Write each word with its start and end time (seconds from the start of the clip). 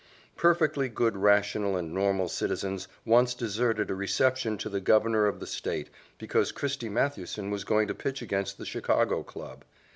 Perfectly 0.35 0.89
good 0.89 1.15
rational 1.15 1.77
and 1.77 1.93
normal 1.93 2.27
citizens 2.27 2.87
once 3.05 3.35
deserted 3.35 3.91
a 3.91 3.93
reception 3.93 4.57
to 4.57 4.67
the 4.67 4.81
Governor 4.81 5.27
of 5.27 5.39
the 5.39 5.45
State 5.45 5.91
because 6.17 6.51
Christy 6.51 6.89
Mathewson 6.89 7.51
was 7.51 7.63
going 7.63 7.87
to 7.87 7.93
pitch 7.93 8.19
against 8.23 8.57
the 8.57 8.65
Chicago 8.65 9.21
club. 9.21 9.63